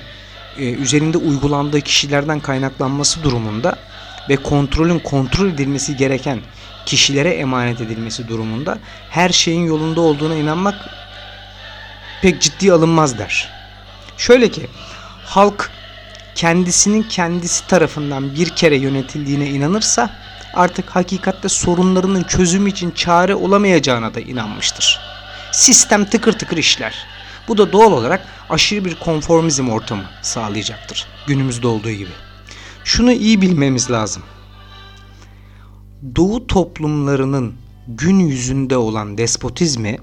e, 0.58 0.72
üzerinde 0.72 1.18
uygulandığı 1.18 1.82
kişilerden 1.82 2.40
kaynaklanması 2.40 3.24
durumunda 3.24 3.78
ve 4.30 4.36
kontrolün 4.36 5.00
kontrol 5.00 5.48
edilmesi 5.48 5.98
gereken 5.98 6.40
kişilere 6.86 7.30
emanet 7.30 7.82
edilmesi 7.82 8.28
durumunda 8.28 8.78
her 9.10 9.30
şeyin 9.30 9.66
yolunda 9.66 10.02
olduğuna 10.02 10.36
inanmak 10.36 10.76
pek 12.22 12.42
ciddi 12.42 12.74
alınmaz 12.74 13.18
der. 13.18 13.50
Şöyle 14.18 14.52
ki 14.52 14.68
halk 15.26 15.72
kendisinin 16.36 17.04
kendisi 17.04 17.68
tarafından 17.68 18.36
bir 18.36 18.50
kere 18.50 18.76
yönetildiğine 18.76 19.48
inanırsa 19.48 20.10
artık 20.54 20.90
hakikatte 20.90 21.50
sorunlarının 21.50 22.24
çözümü 22.24 22.70
için 22.70 22.92
çare 22.92 23.36
olamayacağına 23.36 24.14
da 24.14 24.20
inanmıştır. 24.20 25.00
Sistem 25.52 26.06
tıkır 26.06 26.34
tıkır 26.34 26.58
işler. 26.58 26.96
Bu 27.48 27.58
da 27.58 27.72
doğal 27.72 27.92
olarak 27.92 28.26
aşırı 28.50 28.86
bir 28.86 28.96
konformizm 28.96 29.70
ortamı 29.70 30.04
sağlayacaktır. 30.22 31.06
Günümüzde 31.28 31.68
olduğu 31.68 31.92
gibi. 31.92 32.12
Şunu 32.84 33.12
iyi 33.12 33.42
bilmemiz 33.42 33.92
lazım. 33.92 34.24
Doğu 36.16 36.48
toplumlarının 36.48 37.54
gün 37.88 38.20
yüzünde 38.20 38.78
olan 38.78 39.18
despotizmi 39.18 39.98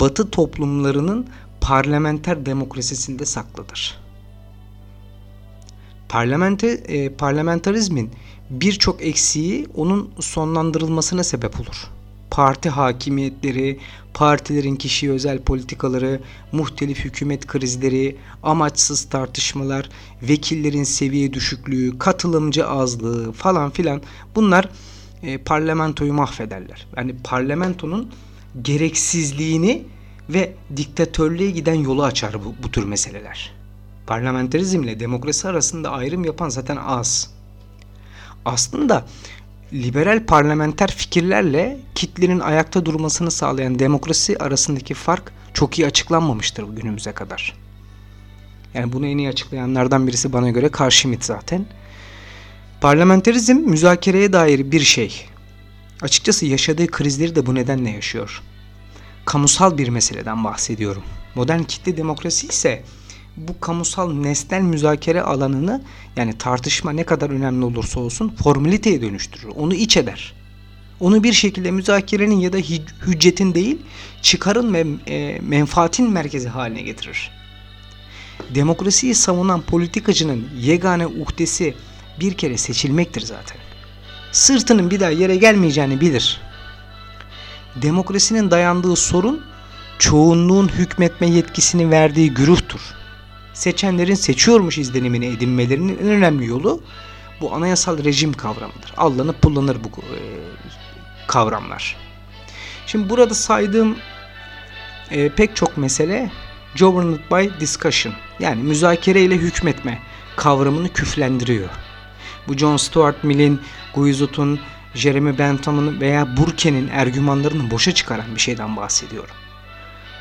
Batı 0.00 0.30
toplumlarının 0.30 1.26
parlamenter 1.60 2.46
demokrasisinde 2.46 3.26
saklıdır. 3.26 4.00
Parlamente, 6.08 6.68
e, 6.68 7.12
parlamentarizmin 7.12 8.10
birçok 8.50 9.02
eksiği 9.02 9.66
onun 9.76 10.10
sonlandırılmasına 10.20 11.24
sebep 11.24 11.60
olur. 11.60 11.90
Parti 12.30 12.68
hakimiyetleri, 12.68 13.78
partilerin 14.14 14.76
kişiye 14.76 15.12
özel 15.12 15.38
politikaları, 15.38 16.20
muhtelif 16.52 16.98
hükümet 17.04 17.46
krizleri, 17.46 18.16
amaçsız 18.42 19.04
tartışmalar, 19.04 19.88
vekillerin 20.22 20.84
seviye 20.84 21.32
düşüklüğü, 21.32 21.98
katılımcı 21.98 22.68
azlığı 22.68 23.32
falan 23.32 23.70
filan 23.70 24.02
bunlar 24.34 24.68
e, 25.22 25.38
parlamentoyu 25.38 26.12
mahvederler. 26.12 26.86
Yani 26.96 27.14
parlamentonun 27.24 28.10
gereksizliğini 28.62 29.82
ve 30.28 30.52
diktatörlüğe 30.76 31.50
giden 31.50 31.74
yolu 31.74 32.04
açar 32.04 32.44
bu, 32.44 32.54
bu 32.62 32.70
tür 32.70 32.84
meseleler. 32.84 33.52
Parlamenterizmle 34.06 35.00
demokrasi 35.00 35.48
arasında 35.48 35.90
ayrım 35.90 36.24
yapan 36.24 36.48
zaten 36.48 36.76
az. 36.76 37.30
Aslında 38.44 39.06
liberal 39.72 40.26
parlamenter 40.26 40.90
fikirlerle 40.90 41.78
kitlenin 41.94 42.40
ayakta 42.40 42.86
durmasını 42.86 43.30
sağlayan 43.30 43.78
demokrasi 43.78 44.38
arasındaki 44.38 44.94
fark 44.94 45.32
çok 45.54 45.78
iyi 45.78 45.86
açıklanmamıştır 45.86 46.64
günümüze 46.64 47.12
kadar. 47.12 47.56
Yani 48.74 48.92
bunu 48.92 49.06
en 49.06 49.18
iyi 49.18 49.28
açıklayanlardan 49.28 50.06
birisi 50.06 50.32
bana 50.32 50.50
göre 50.50 50.68
Karşimit 50.68 51.24
zaten. 51.24 51.66
Parlamenterizm 52.80 53.56
müzakereye 53.56 54.32
dair 54.32 54.72
bir 54.72 54.80
şey. 54.80 55.26
Açıkçası 56.02 56.46
yaşadığı 56.46 56.86
krizleri 56.86 57.34
de 57.34 57.46
bu 57.46 57.54
nedenle 57.54 57.90
yaşıyor. 57.90 58.42
Kamusal 59.24 59.78
bir 59.78 59.88
meseleden 59.88 60.44
bahsediyorum. 60.44 61.02
Modern 61.34 61.62
kitle 61.62 61.96
demokrasi 61.96 62.46
ise 62.46 62.82
bu 63.36 63.60
kamusal 63.60 64.12
nesnel 64.12 64.60
müzakere 64.60 65.22
alanını 65.22 65.82
yani 66.16 66.38
tartışma 66.38 66.92
ne 66.92 67.04
kadar 67.04 67.30
önemli 67.30 67.64
olursa 67.64 68.00
olsun 68.00 68.28
formaliteye 68.42 69.02
dönüştürür. 69.02 69.48
Onu 69.56 69.74
iç 69.74 69.96
eder. 69.96 70.34
Onu 71.00 71.22
bir 71.22 71.32
şekilde 71.32 71.70
müzakerenin 71.70 72.40
ya 72.40 72.52
da 72.52 72.56
hüccetin 73.06 73.54
değil, 73.54 73.78
çıkarın 74.22 74.74
ve 74.74 74.86
e, 75.06 75.40
menfaatin 75.40 76.10
merkezi 76.10 76.48
haline 76.48 76.82
getirir. 76.82 77.30
Demokrasiyi 78.54 79.14
savunan 79.14 79.62
politikacının 79.62 80.48
yegane 80.58 81.06
uhdesi 81.06 81.74
bir 82.20 82.34
kere 82.34 82.58
seçilmektir 82.58 83.20
zaten. 83.20 83.58
Sırtının 84.32 84.90
bir 84.90 85.00
daha 85.00 85.10
yere 85.10 85.36
gelmeyeceğini 85.36 86.00
bilir. 86.00 86.40
Demokrasinin 87.76 88.50
dayandığı 88.50 88.96
sorun 88.96 89.44
çoğunluğun 89.98 90.68
hükmetme 90.68 91.30
yetkisini 91.30 91.90
verdiği 91.90 92.34
güruhtur. 92.34 92.80
Seçenlerin 93.60 94.14
seçiyormuş 94.14 94.78
izlenimini 94.78 95.26
edinmelerinin 95.26 95.98
en 95.98 96.08
önemli 96.08 96.46
yolu 96.46 96.82
bu 97.40 97.54
anayasal 97.54 98.04
rejim 98.04 98.32
kavramıdır. 98.32 98.94
Allanıp 98.96 99.42
pullanır 99.42 99.76
bu 99.84 99.88
e, 99.88 100.18
kavramlar. 101.26 101.96
Şimdi 102.86 103.10
burada 103.10 103.34
saydığım 103.34 103.96
e, 105.10 105.28
pek 105.28 105.56
çok 105.56 105.76
mesele 105.76 106.30
governed 106.78 107.18
by 107.30 107.60
discussion 107.60 108.14
yani 108.38 108.62
müzakere 108.62 109.22
ile 109.22 109.34
hükmetme 109.34 109.98
kavramını 110.36 110.92
küflendiriyor. 110.92 111.68
Bu 112.48 112.56
John 112.56 112.76
Stuart 112.76 113.24
Mill'in, 113.24 113.60
Guizot'un, 113.94 114.60
Jeremy 114.94 115.38
Bentham'ın 115.38 116.00
veya 116.00 116.36
Burke'nin 116.36 116.88
ergümanlarını 116.88 117.70
boşa 117.70 117.94
çıkaran 117.94 118.34
bir 118.34 118.40
şeyden 118.40 118.76
bahsediyorum. 118.76 119.34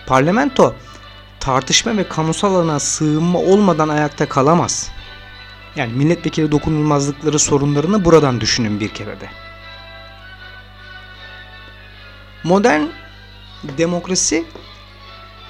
Parlamento 0.08 0.76
tartışma 1.40 1.98
ve 1.98 2.08
kamusal 2.08 2.56
alana 2.56 2.80
sığınma 2.80 3.40
olmadan 3.40 3.90
ayakta 3.90 4.30
kalamaz. 4.30 4.92
Yani 5.76 5.94
milletvekili 5.94 6.52
dokunulmazlıkları 6.52 7.40
sorunlarını 7.40 8.06
buradan 8.06 8.42
düşünün 8.42 8.80
bir 8.80 8.90
kere 8.90 9.20
de. 9.20 9.30
Modern 12.44 12.82
demokrasi 13.78 14.46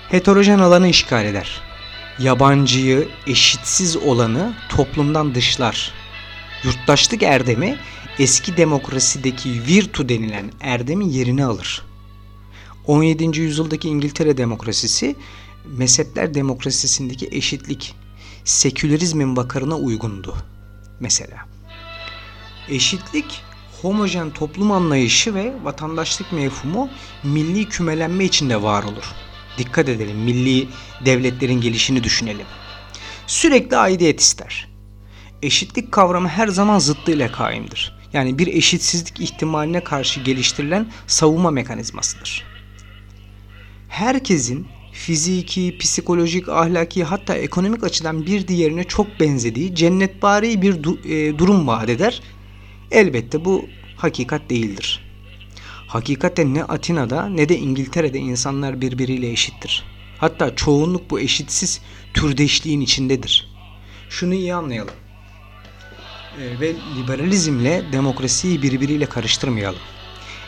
heterojen 0.09 0.59
alanı 0.59 0.87
işgal 0.87 1.25
eder. 1.25 1.61
Yabancıyı, 2.19 3.07
eşitsiz 3.27 3.97
olanı 3.97 4.53
toplumdan 4.69 5.35
dışlar. 5.35 5.93
Yurttaşlık 6.63 7.23
erdemi 7.23 7.77
eski 8.19 8.57
demokrasideki 8.57 9.61
virtu 9.67 10.09
denilen 10.09 10.51
erdemin 10.61 11.09
yerini 11.09 11.45
alır. 11.45 11.81
17. 12.87 13.39
yüzyıldaki 13.39 13.89
İngiltere 13.89 14.37
demokrasisi 14.37 15.15
mezhepler 15.65 16.33
demokrasisindeki 16.33 17.29
eşitlik, 17.31 17.95
sekülerizmin 18.43 19.37
vakarına 19.37 19.75
uygundu. 19.75 20.35
Mesela 20.99 21.37
eşitlik 22.69 23.41
homojen 23.81 24.31
toplum 24.31 24.71
anlayışı 24.71 25.35
ve 25.35 25.53
vatandaşlık 25.63 26.31
mefhumu 26.31 26.89
milli 27.23 27.69
kümelenme 27.69 28.25
içinde 28.25 28.61
var 28.61 28.83
olur. 28.83 29.03
Dikkat 29.57 29.89
edelim 29.89 30.17
milli 30.17 30.67
devletlerin 31.05 31.61
gelişini 31.61 32.03
düşünelim. 32.03 32.45
Sürekli 33.27 33.77
aidiyet 33.77 34.19
ister. 34.19 34.67
Eşitlik 35.41 35.91
kavramı 35.91 36.27
her 36.27 36.47
zaman 36.47 36.79
zıttıyla 36.79 37.31
kaimdir. 37.31 37.99
Yani 38.13 38.37
bir 38.37 38.47
eşitsizlik 38.47 39.19
ihtimaline 39.19 39.83
karşı 39.83 40.19
geliştirilen 40.19 40.91
savunma 41.07 41.51
mekanizmasıdır. 41.51 42.45
Herkesin 43.89 44.67
fiziki, 44.91 45.77
psikolojik, 45.77 46.49
ahlaki 46.49 47.03
hatta 47.03 47.35
ekonomik 47.35 47.83
açıdan 47.83 48.25
bir 48.25 48.47
diğerine 48.47 48.83
çok 48.83 49.19
benzediği 49.19 49.75
cennetbari 49.75 50.61
bir 50.61 50.73
du- 50.73 51.07
e, 51.07 51.37
durum 51.37 51.67
vaat 51.67 51.89
eder. 51.89 52.21
Elbette 52.91 53.45
bu 53.45 53.65
hakikat 53.97 54.49
değildir. 54.49 54.99
Hakikaten 55.87 56.53
ne 56.53 56.63
Atina'da 56.63 57.25
ne 57.25 57.49
de 57.49 57.57
İngiltere'de 57.57 58.17
insanlar 58.19 58.81
birbiriyle 58.81 59.31
eşittir. 59.31 59.83
Hatta 60.17 60.55
çoğunluk 60.55 61.09
bu 61.09 61.19
eşitsiz 61.19 61.81
türdeşliğin 62.13 62.81
içindedir. 62.81 63.49
Şunu 64.09 64.33
iyi 64.33 64.53
anlayalım. 64.53 64.93
E, 66.41 66.59
ve 66.59 66.73
liberalizmle 66.97 67.83
demokrasiyi 67.91 68.61
birbiriyle 68.61 69.05
karıştırmayalım. 69.05 69.79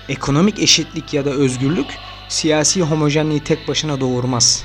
Ekonomik 0.10 0.60
eşitlik 0.60 1.13
ya 1.13 1.25
da 1.25 1.30
özgürlük 1.30 1.88
siyasi 2.32 2.82
homojenliği 2.82 3.39
tek 3.39 3.67
başına 3.67 4.00
doğurmaz. 4.00 4.63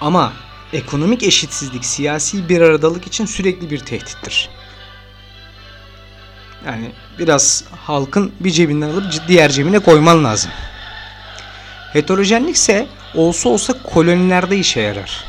Ama 0.00 0.32
ekonomik 0.72 1.22
eşitsizlik 1.22 1.84
siyasi 1.84 2.48
bir 2.48 2.60
aradalık 2.60 3.06
için 3.06 3.26
sürekli 3.26 3.70
bir 3.70 3.78
tehdittir. 3.78 4.48
Yani 6.66 6.92
biraz 7.18 7.64
halkın 7.86 8.32
bir 8.40 8.50
cebinden 8.50 8.88
alıp 8.88 9.04
diğer 9.28 9.50
cebine 9.50 9.78
koyman 9.78 10.24
lazım. 10.24 10.50
Heterojenlik 11.92 12.56
ise 12.56 12.86
olsa 13.14 13.48
olsa 13.48 13.82
kolonilerde 13.82 14.58
işe 14.58 14.80
yarar. 14.80 15.24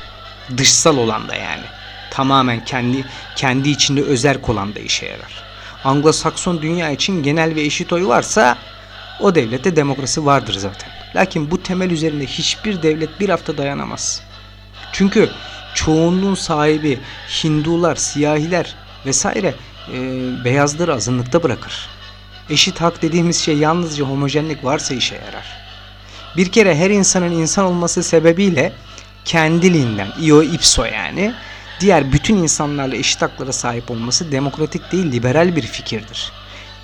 Dışsal 0.58 0.98
olan 0.98 1.30
da 1.30 1.36
yani. 1.36 1.64
Tamamen 2.12 2.66
kendi 2.66 3.06
kendi 3.36 3.70
içinde 3.70 4.02
özerk 4.02 4.50
olan 4.50 4.76
da 4.76 4.80
işe 4.80 5.06
yarar. 5.06 5.44
Anglo-Sakson 5.84 6.62
dünya 6.62 6.90
için 6.90 7.24
genel 7.24 7.56
ve 7.56 7.62
eşit 7.62 7.94
oy 7.94 8.08
varsa 8.08 8.58
o 9.20 9.36
devlette 9.36 9.76
demokrasi 9.76 10.26
vardır 10.26 10.54
zaten. 10.54 10.95
Lakin 11.16 11.52
bu 11.52 11.64
temel 11.64 11.90
üzerinde 11.90 12.26
hiçbir 12.26 12.84
devlet 12.84 13.20
bir 13.20 13.30
hafta 13.30 13.58
dayanamaz. 13.58 14.22
Çünkü 14.92 15.30
çoğunluğun 15.76 16.36
sahibi 16.36 17.00
Hindular, 17.44 17.96
siyahiler 17.96 18.76
vesaire 19.06 19.56
e, 19.94 20.00
beyazları 20.46 20.94
azınlıkta 20.94 21.44
bırakır. 21.44 21.90
Eşit 22.50 22.82
hak 22.82 23.02
dediğimiz 23.02 23.38
şey 23.38 23.58
yalnızca 23.58 24.06
homojenlik 24.06 24.64
varsa 24.64 24.94
işe 24.94 25.16
yarar. 25.16 25.46
Bir 26.38 26.52
kere 26.52 26.76
her 26.76 26.90
insanın 26.90 27.32
insan 27.32 27.66
olması 27.66 28.04
sebebiyle 28.04 28.74
kendiliğinden, 29.26 30.08
io 30.22 30.44
ipso 30.44 30.86
yani, 30.86 31.34
diğer 31.80 32.12
bütün 32.12 32.38
insanlarla 32.38 32.96
eşit 32.96 33.22
haklara 33.22 33.54
sahip 33.54 33.92
olması 33.92 34.32
demokratik 34.32 34.92
değil 34.92 35.12
liberal 35.12 35.56
bir 35.56 35.62
fikirdir. 35.62 36.32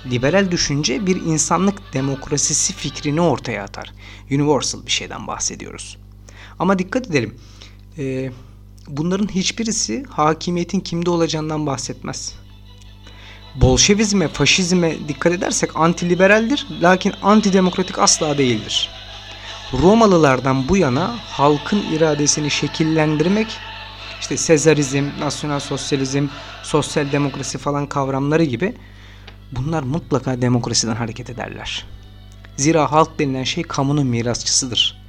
Liberal 0.06 0.50
düşünce 0.50 1.06
bir 1.06 1.16
insanlık 1.16 1.92
demokrasisi 1.92 2.72
fikrini 2.72 3.20
ortaya 3.20 3.64
atar. 3.64 3.92
Universal 4.30 4.86
bir 4.86 4.90
şeyden 4.90 5.26
bahsediyoruz. 5.26 5.98
Ama 6.58 6.78
dikkat 6.78 7.06
edelim. 7.10 7.34
E, 7.98 8.30
bunların 8.88 9.28
hiçbirisi 9.28 10.04
hakimiyetin 10.04 10.80
kimde 10.80 11.10
olacağından 11.10 11.66
bahsetmez. 11.66 12.34
Bolşevizme, 13.54 14.28
faşizme 14.28 15.08
dikkat 15.08 15.32
edersek 15.32 15.76
antiliberaldir 15.76 16.66
lakin 16.82 17.14
antidemokratik 17.22 17.98
asla 17.98 18.38
değildir. 18.38 18.90
Romalılardan 19.72 20.68
bu 20.68 20.76
yana 20.76 21.16
halkın 21.24 21.82
iradesini 21.92 22.50
şekillendirmek 22.50 23.46
işte 24.20 24.36
Sezarizm, 24.36 25.04
nasyonal 25.20 25.60
sosyalizm, 25.60 26.28
sosyal 26.62 27.12
demokrasi 27.12 27.58
falan 27.58 27.86
kavramları 27.86 28.44
gibi 28.44 28.74
bunlar 29.52 29.82
mutlaka 29.82 30.42
demokrasiden 30.42 30.94
hareket 30.94 31.30
ederler. 31.30 31.86
Zira 32.56 32.92
halk 32.92 33.18
denilen 33.18 33.44
şey 33.44 33.62
kamunun 33.64 34.06
mirasçısıdır. 34.06 35.02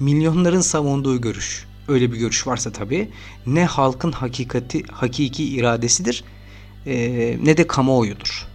Milyonların 0.00 0.60
savunduğu 0.60 1.20
görüş, 1.20 1.66
öyle 1.88 2.12
bir 2.12 2.16
görüş 2.16 2.46
varsa 2.46 2.72
tabii, 2.72 3.10
ne 3.46 3.64
halkın 3.64 4.12
hakikati, 4.12 4.82
hakiki 4.92 5.44
iradesidir 5.44 6.24
e, 6.86 6.96
ne 7.42 7.56
de 7.56 7.66
kamuoyudur. 7.66 8.46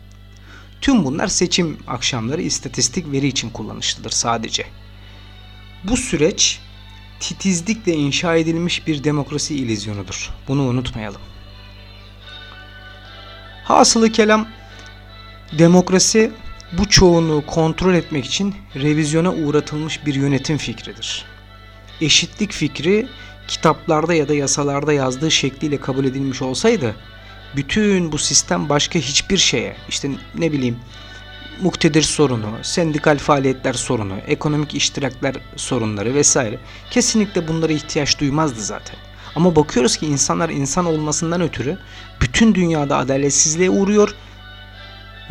Tüm 0.82 1.06
bunlar 1.06 1.28
seçim 1.28 1.78
akşamları 1.88 2.42
istatistik 2.42 3.12
veri 3.12 3.28
için 3.28 3.50
kullanışlıdır 3.50 4.10
sadece. 4.10 4.66
Bu 5.84 5.98
süreç 5.98 6.60
titizlikle 7.20 7.94
inşa 7.94 8.36
edilmiş 8.36 8.88
bir 8.88 9.04
demokrasi 9.04 9.56
ilizyonudur. 9.56 10.30
Bunu 10.48 10.62
unutmayalım. 10.62 11.22
Hasılı 13.64 14.12
kelam 14.12 14.48
demokrasi 15.52 16.32
bu 16.78 16.90
çoğunluğu 16.90 17.46
kontrol 17.46 17.94
etmek 17.94 18.26
için 18.26 18.56
revizyona 18.76 19.34
uğratılmış 19.34 20.06
bir 20.06 20.16
yönetim 20.16 20.58
fikridir. 20.58 21.26
Eşitlik 22.02 22.52
fikri 22.52 23.08
kitaplarda 23.48 24.14
ya 24.14 24.30
da 24.30 24.34
yasalarda 24.34 24.94
yazdığı 24.94 25.32
şekliyle 25.32 25.78
kabul 25.78 26.06
edilmiş 26.06 26.42
olsaydı 26.42 26.96
bütün 27.56 28.12
bu 28.12 28.18
sistem 28.18 28.70
başka 28.70 29.00
hiçbir 29.00 29.38
şeye 29.38 29.76
işte 29.90 30.10
ne 30.36 30.52
bileyim 30.52 30.78
muktedir 31.62 32.02
sorunu, 32.02 32.50
sendikal 32.62 33.18
faaliyetler 33.18 33.74
sorunu, 33.74 34.16
ekonomik 34.28 34.76
iştirakler 34.76 35.36
sorunları 35.56 36.16
vesaire 36.16 36.60
kesinlikle 36.92 37.48
bunlara 37.48 37.74
ihtiyaç 37.74 38.20
duymazdı 38.20 38.62
zaten. 38.62 38.96
Ama 39.36 39.56
bakıyoruz 39.56 39.98
ki 39.98 40.06
insanlar 40.06 40.50
insan 40.50 40.86
olmasından 40.86 41.42
ötürü 41.42 41.78
bütün 42.22 42.56
dünyada 42.56 42.98
adaletsizliğe 42.98 43.70
uğruyor 43.70 44.16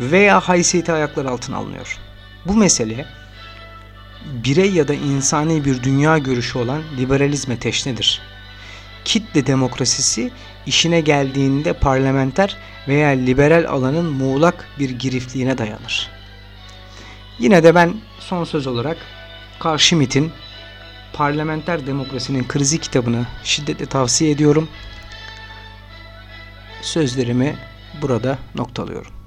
veya 0.01 0.39
haysiyeti 0.39 0.93
ayaklar 0.93 1.25
altına 1.25 1.57
alınıyor. 1.57 1.97
Bu 2.45 2.53
mesele 2.53 3.05
birey 4.25 4.71
ya 4.71 4.87
da 4.87 4.93
insani 4.93 5.65
bir 5.65 5.83
dünya 5.83 6.17
görüşü 6.17 6.57
olan 6.57 6.81
liberalizme 6.97 7.59
teşnedir. 7.59 8.21
Kitle 9.05 9.47
demokrasisi 9.47 10.31
işine 10.65 11.01
geldiğinde 11.01 11.73
parlamenter 11.73 12.57
veya 12.87 13.09
liberal 13.09 13.65
alanın 13.69 14.05
muğlak 14.05 14.67
bir 14.79 14.89
girifliğine 14.89 15.57
dayanır. 15.57 16.09
Yine 17.39 17.63
de 17.63 17.75
ben 17.75 17.93
son 18.19 18.43
söz 18.43 18.67
olarak 18.67 18.97
Carl 19.65 19.77
Schmitt'in 19.77 20.31
Parlamenter 21.13 21.87
Demokrasinin 21.87 22.47
Krizi 22.47 22.77
kitabını 22.79 23.25
şiddetle 23.43 23.85
tavsiye 23.85 24.31
ediyorum. 24.31 24.69
Sözlerimi 26.81 27.55
burada 28.01 28.37
noktalıyorum. 28.55 29.20